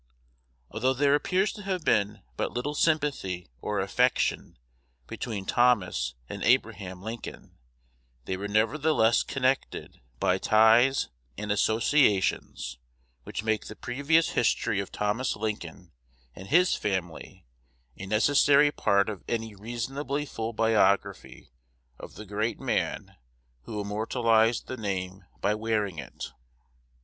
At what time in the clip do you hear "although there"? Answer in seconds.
0.71-1.13